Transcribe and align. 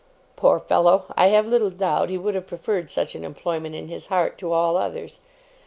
Poor 0.35 0.59
fellow! 0.59 1.05
I 1.15 1.27
have 1.27 1.45
little 1.45 1.69
doubt 1.69 2.09
he 2.09 2.17
would 2.17 2.33
have 2.33 2.47
preferred 2.47 2.89
such 2.89 3.13
an 3.13 3.23
employment 3.23 3.75
in 3.75 3.87
his 3.87 4.07
heart 4.07 4.35
to 4.39 4.51
all 4.51 4.75
others. 4.75 5.19